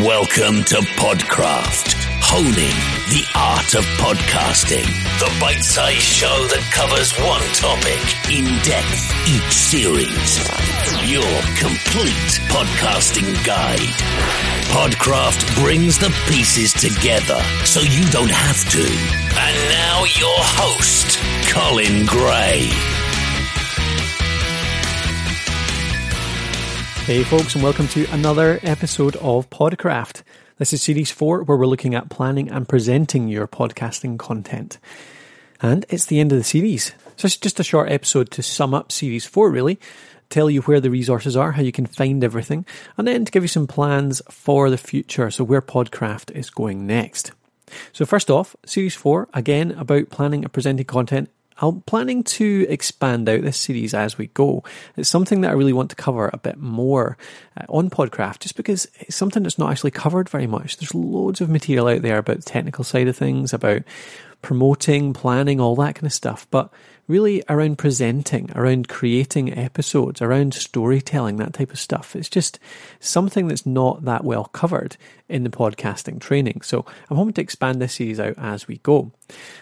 Welcome 0.00 0.64
to 0.64 0.76
Podcraft, 0.96 1.92
honing 2.22 2.72
the 3.12 3.26
art 3.36 3.74
of 3.74 3.84
podcasting. 4.00 4.86
The 5.20 5.30
bite-sized 5.38 6.00
show 6.00 6.32
that 6.48 6.64
covers 6.72 7.12
one 7.20 7.42
topic 7.52 8.00
in 8.32 8.48
depth 8.64 9.12
each 9.28 9.52
series. 9.52 10.40
Your 11.04 11.28
complete 11.60 12.40
podcasting 12.48 13.36
guide. 13.44 13.92
Podcraft 14.72 15.62
brings 15.62 15.98
the 15.98 16.08
pieces 16.26 16.72
together 16.72 17.42
so 17.66 17.80
you 17.82 18.08
don't 18.08 18.32
have 18.32 18.64
to. 18.70 18.80
And 18.80 19.56
now 19.68 20.04
your 20.16 20.40
host, 20.56 21.20
Colin 21.52 22.06
Gray. 22.06 22.91
Hey, 27.04 27.24
folks, 27.24 27.56
and 27.56 27.64
welcome 27.64 27.88
to 27.88 28.06
another 28.12 28.60
episode 28.62 29.16
of 29.16 29.50
Podcraft. 29.50 30.22
This 30.58 30.72
is 30.72 30.82
series 30.82 31.10
four, 31.10 31.42
where 31.42 31.58
we're 31.58 31.66
looking 31.66 31.96
at 31.96 32.08
planning 32.08 32.48
and 32.48 32.68
presenting 32.68 33.26
your 33.26 33.48
podcasting 33.48 34.20
content. 34.20 34.78
And 35.60 35.84
it's 35.88 36.06
the 36.06 36.20
end 36.20 36.30
of 36.30 36.38
the 36.38 36.44
series. 36.44 36.92
So 37.16 37.26
it's 37.26 37.36
just 37.36 37.58
a 37.58 37.64
short 37.64 37.90
episode 37.90 38.30
to 38.30 38.42
sum 38.42 38.72
up 38.72 38.92
series 38.92 39.26
four, 39.26 39.50
really, 39.50 39.80
tell 40.30 40.48
you 40.48 40.62
where 40.62 40.80
the 40.80 40.90
resources 40.90 41.36
are, 41.36 41.52
how 41.52 41.62
you 41.62 41.72
can 41.72 41.86
find 41.86 42.22
everything, 42.22 42.64
and 42.96 43.08
then 43.08 43.24
to 43.24 43.32
give 43.32 43.42
you 43.42 43.48
some 43.48 43.66
plans 43.66 44.22
for 44.30 44.70
the 44.70 44.78
future, 44.78 45.28
so 45.32 45.42
where 45.42 45.60
Podcraft 45.60 46.30
is 46.30 46.50
going 46.50 46.86
next. 46.86 47.32
So, 47.92 48.06
first 48.06 48.30
off, 48.30 48.54
series 48.64 48.94
four, 48.94 49.28
again, 49.34 49.72
about 49.72 50.10
planning 50.10 50.44
and 50.44 50.52
presenting 50.52 50.86
content 50.86 51.30
I'm 51.58 51.82
planning 51.82 52.24
to 52.24 52.66
expand 52.68 53.28
out 53.28 53.42
this 53.42 53.56
series 53.56 53.94
as 53.94 54.18
we 54.18 54.28
go. 54.28 54.64
It's 54.96 55.08
something 55.08 55.42
that 55.42 55.50
I 55.50 55.54
really 55.54 55.72
want 55.72 55.90
to 55.90 55.96
cover 55.96 56.30
a 56.32 56.38
bit 56.38 56.58
more 56.58 57.16
uh, 57.56 57.64
on 57.68 57.90
Podcraft, 57.90 58.40
just 58.40 58.56
because 58.56 58.88
it's 59.00 59.16
something 59.16 59.42
that's 59.42 59.58
not 59.58 59.70
actually 59.70 59.90
covered 59.90 60.28
very 60.28 60.46
much. 60.46 60.76
There's 60.76 60.94
loads 60.94 61.40
of 61.40 61.50
material 61.50 61.88
out 61.88 62.02
there 62.02 62.18
about 62.18 62.36
the 62.36 62.42
technical 62.42 62.84
side 62.84 63.08
of 63.08 63.16
things, 63.16 63.52
about 63.52 63.82
promoting, 64.42 65.12
planning, 65.12 65.60
all 65.60 65.76
that 65.76 65.94
kind 65.94 66.06
of 66.06 66.12
stuff. 66.12 66.46
But 66.50 66.72
really 67.08 67.42
around 67.48 67.76
presenting, 67.76 68.50
around 68.54 68.88
creating 68.88 69.56
episodes, 69.56 70.22
around 70.22 70.54
storytelling, 70.54 71.36
that 71.36 71.52
type 71.52 71.70
of 71.70 71.78
stuff. 71.78 72.16
It's 72.16 72.28
just 72.28 72.58
something 73.00 73.48
that's 73.48 73.66
not 73.66 74.04
that 74.04 74.24
well 74.24 74.44
covered 74.46 74.96
in 75.28 75.44
the 75.44 75.50
podcasting 75.50 76.20
training. 76.20 76.60
So 76.62 76.84
I'm 77.10 77.16
hoping 77.16 77.34
to 77.34 77.42
expand 77.42 77.80
this 77.80 77.94
series 77.94 78.18
out 78.18 78.34
as 78.38 78.66
we 78.66 78.78
go. 78.78 79.12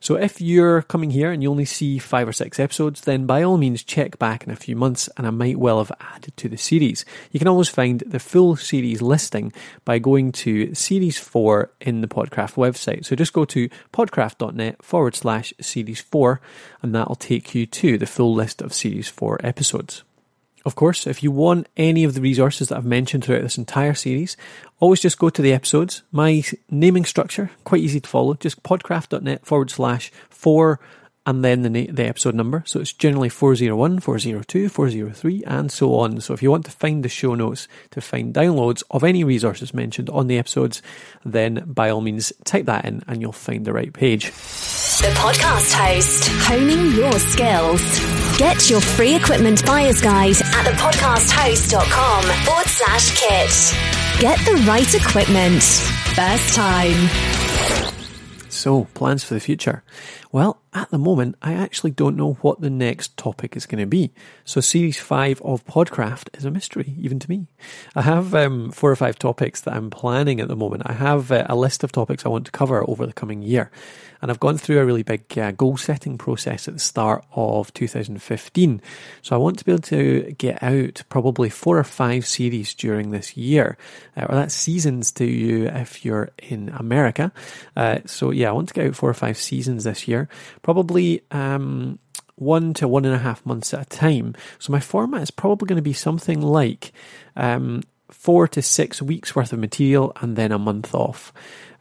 So 0.00 0.16
if 0.16 0.40
you're 0.40 0.82
coming 0.82 1.10
here 1.10 1.30
and 1.30 1.42
you 1.42 1.50
only 1.50 1.64
see 1.64 1.98
five 1.98 2.26
or 2.26 2.32
six 2.32 2.58
episodes, 2.58 3.02
then 3.02 3.26
by 3.26 3.42
all 3.42 3.58
means 3.58 3.84
check 3.84 4.18
back 4.18 4.44
in 4.44 4.50
a 4.50 4.56
few 4.56 4.76
months 4.76 5.08
and 5.16 5.26
I 5.26 5.30
might 5.30 5.58
well 5.58 5.78
have 5.78 5.92
added 6.14 6.36
to 6.38 6.48
the 6.48 6.56
series. 6.56 7.04
You 7.30 7.38
can 7.38 7.48
always 7.48 7.68
find 7.68 8.00
the 8.00 8.18
full 8.18 8.56
series 8.56 9.00
listing 9.00 9.52
by 9.84 10.00
going 10.00 10.32
to 10.32 10.74
series 10.74 11.16
four 11.18 11.70
in 11.80 12.00
the 12.00 12.08
Podcraft 12.08 12.54
website. 12.54 13.04
So 13.04 13.14
just 13.14 13.32
go 13.32 13.44
to 13.46 13.68
podcraft.net 13.92 14.65
forward 14.82 15.14
slash 15.14 15.52
series 15.60 16.00
four 16.00 16.40
and 16.82 16.94
that'll 16.94 17.14
take 17.14 17.54
you 17.54 17.66
to 17.66 17.98
the 17.98 18.06
full 18.06 18.34
list 18.34 18.62
of 18.62 18.74
series 18.74 19.08
four 19.08 19.40
episodes. 19.42 20.02
Of 20.64 20.74
course, 20.74 21.06
if 21.06 21.22
you 21.22 21.30
want 21.30 21.68
any 21.76 22.02
of 22.02 22.14
the 22.14 22.20
resources 22.20 22.68
that 22.68 22.78
I've 22.78 22.84
mentioned 22.84 23.24
throughout 23.24 23.42
this 23.42 23.56
entire 23.56 23.94
series, 23.94 24.36
always 24.80 25.00
just 25.00 25.18
go 25.18 25.30
to 25.30 25.40
the 25.40 25.52
episodes. 25.52 26.02
My 26.10 26.42
naming 26.68 27.04
structure, 27.04 27.52
quite 27.62 27.82
easy 27.82 28.00
to 28.00 28.08
follow, 28.08 28.34
just 28.34 28.64
podcraft.net 28.64 29.46
forward 29.46 29.70
slash 29.70 30.10
four 30.28 30.80
and 31.26 31.44
then 31.44 31.62
the, 31.62 31.70
na- 31.70 31.92
the 31.92 32.06
episode 32.06 32.34
number. 32.34 32.62
So 32.66 32.80
it's 32.80 32.92
generally 32.92 33.28
401, 33.28 34.00
402, 34.00 34.68
403, 34.68 35.44
and 35.44 35.70
so 35.70 35.96
on. 35.96 36.20
So 36.20 36.32
if 36.32 36.42
you 36.42 36.50
want 36.50 36.64
to 36.66 36.70
find 36.70 37.04
the 37.04 37.08
show 37.08 37.34
notes 37.34 37.66
to 37.90 38.00
find 38.00 38.32
downloads 38.32 38.84
of 38.90 39.02
any 39.04 39.24
resources 39.24 39.74
mentioned 39.74 40.08
on 40.10 40.28
the 40.28 40.38
episodes, 40.38 40.80
then 41.24 41.64
by 41.66 41.90
all 41.90 42.00
means 42.00 42.32
type 42.44 42.66
that 42.66 42.84
in 42.84 43.02
and 43.08 43.20
you'll 43.20 43.32
find 43.32 43.64
the 43.64 43.72
right 43.72 43.92
page. 43.92 44.26
The 44.26 45.12
podcast 45.16 45.72
host, 45.72 46.28
honing 46.46 46.92
your 46.92 47.18
skills. 47.18 47.82
Get 48.38 48.70
your 48.70 48.80
free 48.80 49.16
equipment 49.16 49.66
buyer's 49.66 50.00
guide 50.00 50.36
at 50.36 50.66
thepodcasthost.com 50.66 52.22
forward 52.44 52.66
slash 52.66 53.18
kit. 53.18 54.20
Get 54.20 54.38
the 54.46 54.64
right 54.66 54.94
equipment. 54.94 55.62
First 56.14 56.54
time. 56.54 57.08
So, 58.48 58.84
plans 58.94 59.22
for 59.22 59.34
the 59.34 59.40
future. 59.40 59.82
Well, 60.36 60.60
at 60.74 60.90
the 60.90 60.98
moment, 60.98 61.36
I 61.40 61.54
actually 61.54 61.92
don't 61.92 62.18
know 62.18 62.34
what 62.42 62.60
the 62.60 62.68
next 62.68 63.16
topic 63.16 63.56
is 63.56 63.64
going 63.64 63.80
to 63.80 63.86
be. 63.86 64.12
So, 64.44 64.60
series 64.60 65.00
five 65.00 65.40
of 65.40 65.64
Podcraft 65.64 66.36
is 66.36 66.44
a 66.44 66.50
mystery, 66.50 66.94
even 66.98 67.18
to 67.20 67.30
me. 67.30 67.46
I 67.94 68.02
have 68.02 68.34
um, 68.34 68.70
four 68.70 68.90
or 68.90 68.96
five 68.96 69.18
topics 69.18 69.62
that 69.62 69.74
I'm 69.74 69.88
planning 69.88 70.38
at 70.38 70.48
the 70.48 70.54
moment. 70.54 70.82
I 70.84 70.92
have 70.92 71.32
uh, 71.32 71.46
a 71.48 71.56
list 71.56 71.82
of 71.82 71.92
topics 71.92 72.26
I 72.26 72.28
want 72.28 72.44
to 72.44 72.52
cover 72.52 72.86
over 72.86 73.06
the 73.06 73.14
coming 73.14 73.40
year. 73.40 73.70
And 74.20 74.30
I've 74.30 74.40
gone 74.40 74.58
through 74.58 74.78
a 74.78 74.84
really 74.84 75.02
big 75.02 75.38
uh, 75.38 75.52
goal 75.52 75.76
setting 75.76 76.18
process 76.18 76.68
at 76.68 76.74
the 76.74 76.80
start 76.80 77.24
of 77.32 77.72
2015. 77.72 78.82
So, 79.22 79.34
I 79.34 79.38
want 79.38 79.58
to 79.58 79.64
be 79.64 79.72
able 79.72 79.82
to 79.84 80.34
get 80.36 80.62
out 80.62 81.02
probably 81.08 81.48
four 81.48 81.78
or 81.78 81.84
five 81.84 82.26
series 82.26 82.74
during 82.74 83.10
this 83.10 83.38
year. 83.38 83.78
Uh, 84.14 84.26
or 84.28 84.34
that's 84.34 84.54
seasons 84.54 85.10
to 85.12 85.24
you 85.24 85.68
if 85.68 86.04
you're 86.04 86.28
in 86.42 86.68
America. 86.76 87.32
Uh, 87.74 88.00
so, 88.04 88.30
yeah, 88.30 88.50
I 88.50 88.52
want 88.52 88.68
to 88.68 88.74
get 88.74 88.88
out 88.88 88.96
four 88.96 89.08
or 89.08 89.14
five 89.14 89.38
seasons 89.38 89.84
this 89.84 90.06
year 90.06 90.25
probably 90.62 91.22
um, 91.30 91.98
one 92.36 92.74
to 92.74 92.88
one 92.88 93.04
and 93.04 93.14
a 93.14 93.18
half 93.18 93.44
months 93.44 93.74
at 93.74 93.82
a 93.82 93.84
time. 93.84 94.34
So 94.58 94.72
my 94.72 94.80
format 94.80 95.22
is 95.22 95.30
probably 95.30 95.66
going 95.66 95.76
to 95.76 95.82
be 95.82 95.92
something 95.92 96.40
like 96.40 96.92
um, 97.34 97.82
four 98.18 98.48
to 98.48 98.62
six 98.62 99.02
weeks 99.02 99.36
worth 99.36 99.52
of 99.52 99.58
material 99.58 100.12
and 100.20 100.36
then 100.36 100.50
a 100.50 100.58
month 100.58 100.94
off. 100.94 101.32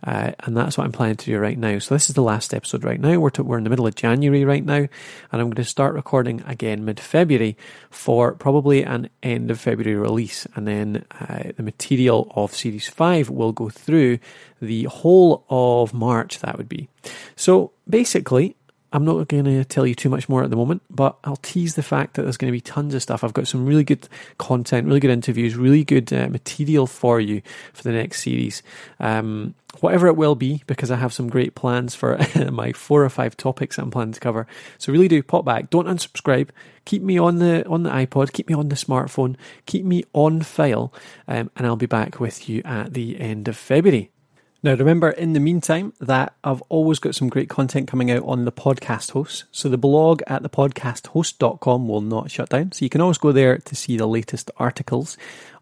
Uh, 0.04 0.34
and 0.42 0.56
that's 0.56 0.78
what 0.78 0.84
I'm 0.84 0.92
planning 0.92 1.16
to 1.16 1.26
do 1.26 1.40
right 1.40 1.58
now. 1.58 1.80
So 1.80 1.96
this 1.96 2.10
is 2.10 2.16
the 2.16 2.22
last 2.22 2.54
episode 2.54 2.84
right 2.84 3.00
now. 3.00 3.18
We're 3.18 3.32
to, 3.32 3.44
we're 3.44 3.58
in 3.58 3.64
the 3.64 3.72
middle 3.72 3.88
of 3.88 3.96
January 3.96 4.46
right 4.46 4.64
now, 4.64 4.76
and 4.76 4.90
I'm 5.32 5.48
going 5.48 5.56
to 5.56 5.64
start 5.64 5.96
recording 5.96 6.44
again 6.46 6.86
mid 6.86 7.00
February 7.00 7.58
for 7.90 8.34
probably 8.34 8.84
an 8.84 9.10
end 9.24 9.50
of 9.50 9.60
February 9.60 9.96
release, 9.96 10.46
and 10.56 10.68
then 10.68 11.06
uh, 11.20 11.52
the 11.58 11.64
material 11.64 12.32
of 12.36 12.54
Series 12.54 12.88
Five 12.88 13.32
will 13.32 13.52
go 13.52 13.70
through 13.70 14.20
the 14.62 14.84
whole 14.84 15.44
of 15.50 15.94
March. 15.94 16.40
That 16.40 16.58
would 16.58 16.70
be. 16.70 16.88
So 17.36 17.72
basically, 17.90 18.56
I'm 18.96 19.04
not 19.04 19.28
going 19.28 19.44
to 19.44 19.66
tell 19.66 19.86
you 19.86 19.94
too 19.94 20.08
much 20.08 20.30
more 20.30 20.42
at 20.42 20.50
the 20.50 20.56
moment, 20.56 20.82
but 20.90 21.18
I'll 21.26 21.36
tease 21.36 21.76
the 21.76 21.84
fact 21.84 22.14
that 22.14 22.22
there's 22.22 22.38
going 22.38 22.48
to 22.48 22.56
be 22.56 22.62
tons 22.62 22.94
of 22.94 23.02
stuff. 23.02 23.26
I've 23.26 23.34
got 23.34 23.46
some 23.46 23.66
really 23.66 23.84
good 23.84 24.08
content, 24.38 24.88
really 24.88 25.02
good 25.02 25.12
interviews, 25.12 25.58
really 25.58 25.84
good 25.84 26.14
uh, 26.14 26.30
material 26.30 26.88
for 26.88 27.20
you 27.20 27.42
for 27.74 27.84
the 27.84 27.92
next 27.92 28.24
series. 28.24 28.64
Um, 29.02 29.54
whatever 29.82 30.08
it 30.08 30.16
will 30.16 30.36
be, 30.36 30.64
because 30.66 30.92
I 30.92 30.96
have 30.96 31.12
some 31.12 31.30
great 31.30 31.56
plans 31.56 31.94
for 31.94 32.18
my 32.54 32.72
four 32.72 33.04
or 33.04 33.10
five 33.10 33.36
topics 33.36 33.78
I'm 33.78 33.92
planning 33.92 34.14
to 34.14 34.20
cover. 34.22 34.48
So 34.78 34.94
really 34.94 35.10
do 35.10 35.22
pop 35.22 35.44
back. 35.44 35.70
Don't 35.70 35.88
unsubscribe. 35.88 36.52
Keep 36.86 37.02
me 37.02 37.18
on 37.18 37.40
the 37.40 37.68
on 37.68 37.84
the 37.84 37.90
iPod. 37.90 38.32
Keep 38.32 38.48
me 38.48 38.56
on 38.56 38.70
the 38.70 38.76
smartphone. 38.76 39.36
Keep 39.66 39.84
me 39.84 40.06
on 40.14 40.42
file, 40.42 40.94
um, 41.28 41.52
and 41.58 41.68
I'll 41.68 41.76
be 41.76 41.86
back 41.86 42.22
with 42.22 42.48
you 42.48 42.62
at 42.64 42.94
the 42.94 43.20
end 43.20 43.50
of 43.50 43.58
February. 43.58 44.10
Now, 44.66 44.74
remember, 44.74 45.12
in 45.12 45.34
the 45.34 45.40
meantime, 45.40 45.94
that 46.00 46.34
I've 46.44 46.64
always 46.70 46.98
got 46.98 47.14
some 47.14 47.30
great 47.30 47.50
content 47.50 47.88
coming 47.88 48.10
out 48.10 48.24
on 48.24 48.46
the 48.46 48.52
podcast 48.52 49.12
host. 49.12 49.44
So 49.52 49.70
the 49.70 49.78
blog 49.78 50.24
at 50.26 50.42
thepodcasthost.com 50.42 51.88
will 51.88 52.02
not 52.02 52.32
shut 52.32 52.50
down. 52.50 52.72
So 52.72 52.84
you 52.84 52.90
can 52.90 53.00
always 53.00 53.20
go 53.20 53.32
there 53.32 53.60
to 53.60 53.76
see 53.76 53.96
the 53.96 54.08
latest 54.08 54.50
articles 54.58 55.18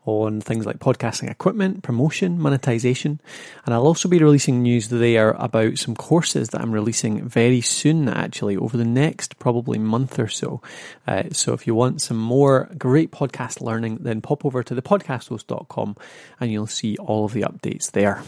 on 0.05 0.39
things 0.39 0.65
like 0.65 0.79
podcasting 0.79 1.29
equipment, 1.29 1.83
promotion, 1.83 2.39
monetization. 2.39 3.19
And 3.65 3.73
I'll 3.75 3.87
also 3.87 4.07
be 4.07 4.19
releasing 4.19 4.63
news 4.63 4.87
there 4.87 5.31
about 5.31 5.77
some 5.79 5.95
courses 5.95 6.51
that 6.51 6.61
I'm 6.61 6.71
releasing 6.71 7.27
very 7.27 7.59
soon, 7.59 8.07
actually, 8.07 8.55
over 8.55 8.77
the 8.77 8.85
next 8.85 9.37
probably 9.37 9.79
month 9.79 10.17
or 10.17 10.29
so. 10.29 10.61
Uh, 11.05 11.23
so 11.33 11.51
if 11.51 11.67
you 11.67 11.75
want 11.75 12.01
some 12.01 12.17
more 12.17 12.69
great 12.77 13.11
podcast 13.11 13.59
learning, 13.59 13.97
then 13.99 14.21
pop 14.21 14.45
over 14.45 14.63
to 14.63 14.73
thepodcasthost.com 14.73 15.97
and 16.39 16.51
you'll 16.53 16.67
see 16.67 16.95
all 16.95 17.25
of 17.25 17.33
the 17.33 17.41
updates 17.41 17.91
there. 17.91 18.23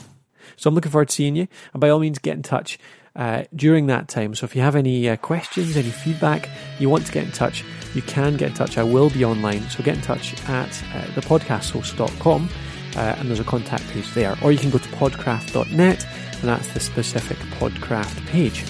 So 0.58 0.70
I'm 0.70 0.76
looking 0.76 0.92
forward 0.92 1.10
to 1.10 1.14
seeing 1.14 1.36
you. 1.36 1.48
And 1.74 1.82
by 1.82 1.90
all 1.90 2.00
means, 2.00 2.20
get 2.20 2.36
in 2.36 2.44
touch 2.44 2.80
uh, 3.16 3.44
during 3.56 3.88
that 3.88 4.08
time. 4.08 4.36
So 4.36 4.46
if 4.46 4.56
you 4.56 4.62
have 4.62 4.76
any 4.76 5.08
uh, 5.08 5.16
questions, 5.18 5.78
any 5.78 5.90
feedback, 5.90 6.50
you 6.80 6.90
want 6.90 7.06
to 7.06 7.12
get 7.12 7.24
in 7.24 7.32
touch, 7.32 7.64
you 7.94 8.02
can 8.02 8.36
get 8.36 8.50
in 8.50 8.54
touch. 8.54 8.78
I 8.78 8.84
will 8.84 9.10
be 9.10 9.24
online. 9.24 9.62
So 9.70 9.84
get 9.84 9.96
in 9.96 10.02
touch 10.02 10.34
at 10.50 10.70
uh, 10.94 11.02
thepodcasthost.com 11.14 12.50
uh, 12.96 13.00
and 13.00 13.30
there's 13.30 13.40
a 13.40 13.46
contact 13.46 13.88
page 13.90 14.10
there. 14.14 14.38
Or 14.44 14.52
you 14.52 14.58
can 14.58 14.70
go 14.70 14.78
to 14.78 14.90
podcraft.net 14.90 16.06
and 16.40 16.44
that's 16.44 16.68
the 16.74 16.80
specific 16.80 17.38
Podcraft 17.60 18.26
page. 18.28 18.66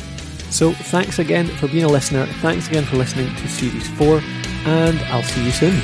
So 0.52 0.72
thanks 0.74 1.20
again 1.20 1.48
for 1.48 1.68
being 1.68 1.84
a 1.84 1.90
listener. 1.90 2.26
Thanks 2.26 2.68
again 2.68 2.86
for 2.86 2.98
listening 2.98 3.34
to 3.36 3.48
Series 3.48 3.88
4 3.98 4.22
and 4.66 5.00
I'll 5.06 5.24
see 5.24 5.44
you 5.44 5.52
soon. 5.52 5.80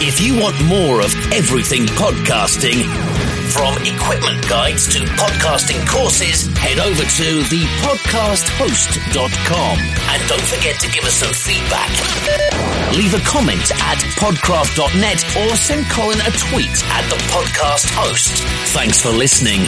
If 0.00 0.20
you 0.20 0.40
want 0.40 0.62
more 0.64 1.00
of 1.00 1.12
everything 1.32 1.82
podcasting, 1.86 3.27
from 3.50 3.74
equipment 3.84 4.46
guides 4.48 4.86
to 4.88 4.98
podcasting 5.16 5.86
courses, 5.88 6.46
head 6.56 6.78
over 6.78 7.02
to 7.02 7.42
thepodcasthost.com. 7.48 9.78
And 9.78 10.28
don't 10.28 10.42
forget 10.42 10.78
to 10.80 10.88
give 10.90 11.04
us 11.04 11.14
some 11.14 11.32
feedback. 11.32 11.88
leave 12.96 13.14
a 13.14 13.20
comment 13.20 13.70
at 13.82 13.98
podcraft.net 14.20 15.24
or 15.36 15.56
send 15.56 15.88
Colin 15.90 16.20
a 16.20 16.30
tweet 16.50 16.84
at 16.92 17.08
the 17.08 17.16
podcast 17.32 17.88
host. 17.94 18.42
Thanks 18.72 19.00
for 19.00 19.10
listening. 19.10 19.62